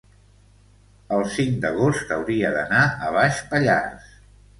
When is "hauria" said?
2.15-2.51